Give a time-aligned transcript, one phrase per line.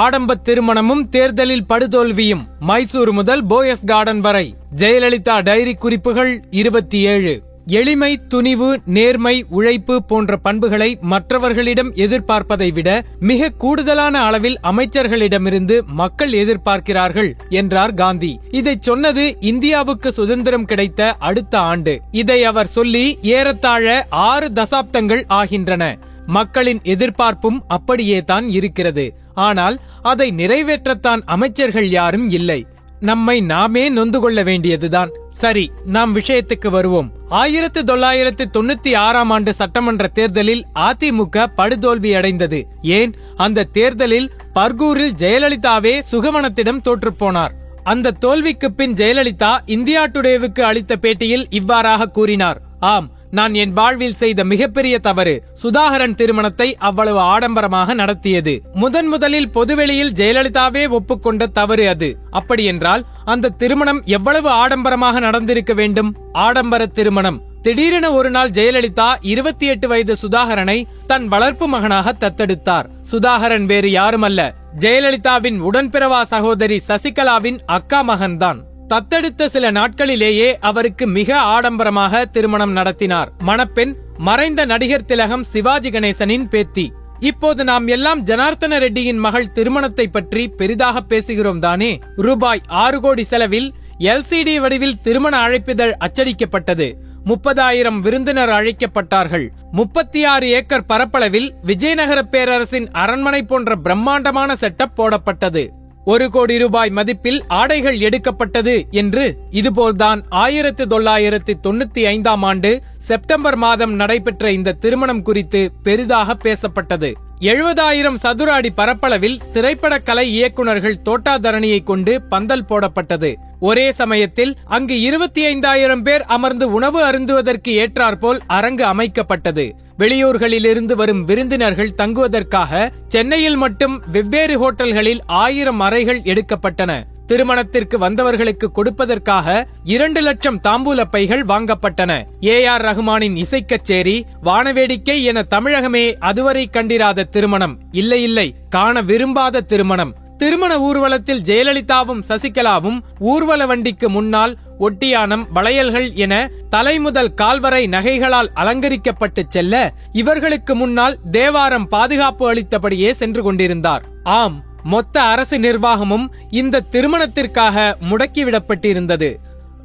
[0.00, 4.54] ஆடம்ப திருமணமும் தேர்தலில் படுதோல்வியும் மைசூர் முதல் போயஸ் கார்டன் வரை.
[4.76, 13.48] ஜெயலலிதா டைரி குறிப்புகள் இருபத்தி ஏழு எளிமை துணிவு நேர்மை உழைப்பு போன்ற பண்புகளை மற்றவர்களிடம் எதிர்பார்ப்பதை விட மிக
[13.48, 18.40] கூடுதலான அளவில் அமைச்சர்களிடமிருந்து மக்கள் எதிர்பார்க்கிறார்கள் என்றார் காந்தி.
[18.50, 22.00] இதை சொன்னது இந்தியாவுக்கு சுதந்திரம் கிடைத்த அடுத்த ஆண்டு.
[22.10, 25.98] இதை அவர் சொல்லி ஏறத்தாழ ஆறு தசாப்தங்கள் ஆகின்றன.
[26.26, 29.21] மக்களின் எதிர்பார்ப்பும் அப்படியே தான் இருக்கிறது.
[29.34, 32.66] ஆனால் அதை நிறைவேற்றத்தான் அமைச்சர்கள் யாரும் இல்லை.
[33.00, 35.10] நம்மை நாமே நொந்து கொள்ள வேண்டியதுதான்.
[35.30, 37.12] சரி நாம் விஷயத்துக்கு வருவோம்.
[37.28, 42.68] ஆயிரத்து தொள்ளாயிரத்து தொண்ணூத்தி ஆறாம் ஆண்டு சட்டமன்ற தேர்தலில் அதிமுக படுதோல்வி அடைந்தது.
[42.82, 43.14] ஏன்?
[43.36, 52.06] அந்த தேர்தலில் பர்கூரில் ஜெயலலிதாவே சுகவனத்திடம் தோற்றுப்போனார் அந்த தோல்விக்கு பின் ஜெயலலிதா இந்தியா டுடேவுக்கு அளித்த பேட்டியில் இவ்வாறாக
[52.06, 52.60] கூறினார்.
[52.80, 58.62] ஆம் நான் என் வாழ்வில் செய்த மிகப்பெரிய தவறு சுதாகரன் திருமணத்தை அவ்வளவு ஆடம்பரமாக நடத்தியது.
[58.72, 62.18] முதன் முதலில் பொதுவெளியில் ஜெயலலிதாவே ஒப்புக்கொண்ட தவறு அது.
[62.30, 66.16] அப்படியென்றால் அந்த திருமணம் எவ்வளவு ஆடம்பரமாக நடந்திருக்க வேண்டும்?
[66.32, 67.42] ஆடம்பர திருமணம்.
[67.62, 72.86] திடீரென ஒரு நாள் ஜெயலலிதா இருபத்தி எட்டு வயது சுதாகரனை தன் வளர்ப்பு மகனாக தத்தெடுத்தார்.
[73.10, 74.40] சுதாகரன் வேறு யாருமல்ல.
[74.78, 78.58] ஜெயலலிதாவின் உடன்பிறவா சகோதரி சசிகலாவின் அக்கா மகன்தான்.
[78.88, 83.32] தத்தெடுத்த சில நாட்களிலேயே அவருக்கு மிக ஆடம்பரமாக திருமணம் நடத்தினார்.
[83.38, 86.92] மணப்பெண் மறைந்த நடிகர் திலகம் சிவாஜி கணேசனின் பேத்தி.
[87.20, 92.00] இப்போது நாம் எல்லாம் ஜனார்த்தன ரெட்டியின் மகள் திருமணத்தை பற்றி பெரிதாக பேசுகிறோம் தானே.
[92.16, 96.92] ரூபாய் ஆறு கோடி செலவில் எல்சிடி வடிவில் திருமண அழைப்பிதழ் அச்சடிக்கப்பட்டது.
[97.24, 99.48] முப்பதாயிரம் விருந்தினர் அழைக்கப்பட்டார்கள்.
[99.72, 105.68] முப்பத்தி ஆறு ஏக்கர் பரப்பளவில் விஜயநகர பேரரசின் அரண்மனை போன்ற பிரம்மாண்டமான செட்டப் போடப்பட்டது.
[106.04, 113.94] ஒரு கோடி ரூபாய் மதிப்பில் ஆடைகள் எடுக்கப்பட்டது என்று இதுபோல்தான் ஆயிரத்து தொள்ளாயிரத்து தொண்ணூத்தி ஐந்தாம் ஆண்டு செப்டம்பர் மாதம்
[113.94, 117.12] நடைபெற்ற இந்த திருமணம் குறித்து பெரிதாக பேசப்பட்டது.
[117.42, 123.34] எழுபதாயிரம் சதுர அடி பரப்பளவில் திரைப்பட கலை இயக்குநர்கள் தோட்டாதரணியை கொண்டு பந்தல் போடப்பட்டது.
[123.60, 129.70] ஒரே சமயத்தில் அங்கு இருபத்தி ஐந்தாயிரம் பேர் அமர்ந்து உணவு அருந்துவதற்கு ஏற்றாற்போல் அரங்கு அமைக்கப்பட்டது.
[129.98, 137.04] வெளியூர்களிலிருந்து வரும் விருந்தினர்கள் தங்குவதற்காக சென்னையில் மட்டும் வெவ்வேறு ஹோட்டல்களில் ஆயிரம் அறைகள் எடுக்கப்பட்டன.
[137.32, 142.12] திருமணத்திற்கு வந்தவர்களுக்கு கொடுப்பதற்காக இரண்டு லட்சம் தாம்பூல பைகள் வாங்கப்பட்டன.
[142.44, 147.78] ஏ ஆர் ரஹ்மானின் இசைக்கச்சேரி வானவேடிக்கை என தமிழகமே அதுவரை கண்டிராத திருமணம்.
[147.92, 150.12] இல்லை இல்லை காண விரும்பாத திருமணம்.
[150.38, 156.34] திருமண ஊர்வலத்தில் ஜெயலலிதாவும் சசிகலாவும் ஊர்வல வண்டிக்கு முன்னால் ஒட்டியானம் வளையல்கள் என
[156.70, 164.04] தலைமுதல் கால்வரை நகைகளால் அலங்கரிக்கப்பட்டு செல்ல இவர்களுக்கு முன்னால் தேவாரம் பாதுகாப்பு அளித்தபடியே சென்று கொண்டிருந்தார்.
[164.24, 169.34] ஆம் மொத்த அரசு நிர்வாகமும் இந்த திருமணத்திற்காக முடக்கிவிடப்பட்டிருந்தது.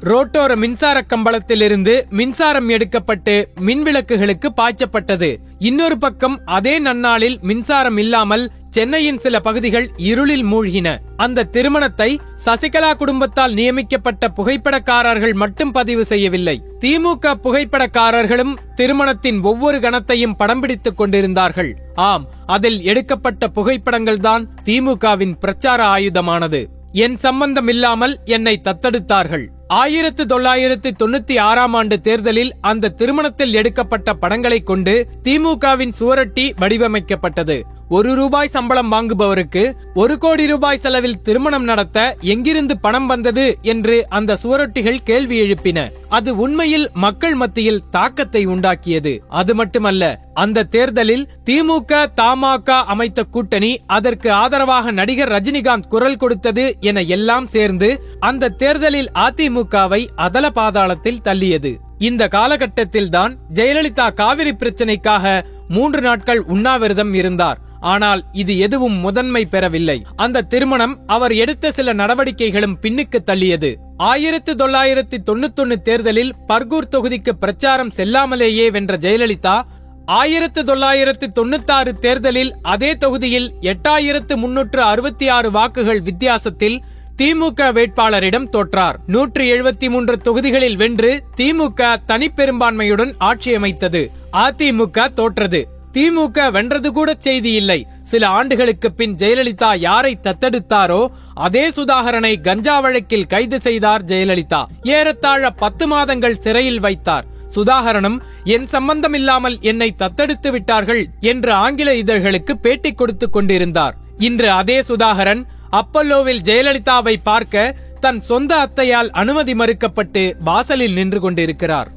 [0.00, 5.36] ரோட்டோர மின்சார கம்பளத்திலிருந்து மின்சாரம் எடுக்கப்பட்டு மின்விளக்குகளுக்கு பாய்ச்சப்பட்டது.
[5.58, 10.98] இன்னொரு பக்கம் அதே நன்னாளில் மின்சாரம் இல்லாமல் சென்னையின் சில பகுதிகள் இருளில் மூழ்கின.
[11.16, 16.62] அந்த திருமணத்தை சசிகலா குடும்பத்தால் நியமிக்கப்பட்ட புகைப்படக்காரர்கள் மட்டும் பதிவு செய்யவில்லை.
[16.80, 21.76] திமுக புகைப்படக்காரர்களும் திருமணத்தின் ஒவ்வொரு கணத்தையும் படம் பிடித்துக் கொண்டிருந்தார்கள்.
[21.98, 26.60] ஆம் அதில் எடுக்கப்பட்ட புகைப்படங்கள் தான் திமுகவின் பிரச்சார ஆயுதமானது.
[26.92, 29.46] என் சம்பந்தம் இல்லாமல் என்னை தத்தெடுத்தார்கள்.
[29.66, 37.60] ஆயிரத்து தொள்ளாயிரத்து தொண்ணூத்தி ஆறாம் ஆண்டு தேர்தலில் அந்த திருமணத்தில் எடுக்கப்பட்ட படங்களை கொண்டு திமுகவின் சுவரொட்டி வடிவமைக்கப்பட்டது.
[37.88, 44.36] ஒரு ரூபாய் சம்பளம் வாங்குபவருக்கு ஒரு கோடி ரூபாய் செலவில் திருமணம் நடத்த எங்கிருந்து பணம் வந்தது என்று அந்த
[44.36, 45.90] சுவரொட்டிகள் கேள்வி எழுப்பின.
[46.08, 49.18] அது உண்மையில் மக்கள் மத்தியில் தாக்கத்தை உண்டாக்கியது.
[49.28, 57.00] அது மட்டுமல்ல அந்த தேர்தலில் திமுக தமாக அமைத்த கூட்டணி அதற்கு ஆதரவாக நடிகர் ரஜினிகாந்த் குரல் கொடுத்தது என
[57.00, 57.88] எல்லாம் சேர்ந்து
[58.20, 61.72] அந்த தேர்தலில் அதிமுகவை அதல பாதாளத்தில் தள்ளியது.
[61.98, 67.58] இந்த காலகட்டத்தில் தான் ஜெயலலிதா காவிரி பிரச்சனைக்காக மூன்று நாட்கள் உண்ணாவிரதம் இருந்தார்.
[67.80, 70.06] ஆனால் இது எதுவும் முதன்மை பெறவில்லை.
[70.16, 73.74] அந்த திருமணம் அவர் எடுத்த சில நடவடிக்கைகளும் பின்னுக்கு தள்ளியது.
[73.96, 79.62] ஆயிரத்து தொள்ளாயிரத்தி தொண்ணூத்தொன்னு தேர்தலில் பர்கூர் தொகுதிக்கு பிரச்சாரம் செல்லாமலேயே வென்ற ஜெயலலிதா
[80.04, 86.82] ஆயிரத்து தொள்ளாயிரத்து தொண்ணூத்தாறு தேர்தலில் அதே தொகுதியில் எட்டாயிரத்து முன்னூற்று அறுபத்தி ஆறு வாக்குகள் வித்தியாசத்தில்
[87.16, 88.96] திமுக வேட்பாளரிடம் தோற்றார்.
[89.06, 95.68] நூற்று எழுபத்தி மூன்று தொகுதிகளில் வென்று திமுக தனிப்பெரும்பான்மையுடன் ஆட்சி அமைத்தது அதிமுக தோற்றது.
[95.98, 97.86] திமுக வென்றது கூட செய்தி இல்லை.
[98.02, 104.64] சில ஆண்டுகளுக்கு பின் ஜெயலலிதா யாரை தத்தெடுத்தாரோ அதே சுதாகரனை கஞ்சா வழக்கில் கைது செய்தார் ஜெயலலிதா.
[104.82, 107.26] ஏறத்தாழ பத்து மாதங்கள் சிறையில் வைத்தார்.
[107.54, 113.94] சுதாகரனும் என் சம்பந்தம் இல்லாமல் என்னை தத்தெடுத்து விட்டார்கள் என்று ஆங்கில இதழ்களுக்கு பேட்டி கொடுத்துக் கொண்டிருந்தார்.
[114.18, 121.96] இன்று அதே சுதாகரன் அப்பல்லோவில் ஜெயலலிதாவை பார்க்க தன் சொந்த அத்தையால் அனுமதி மறுக்கப்பட்டு வாசலில் நின்று கொண்டிருக்கிறார்.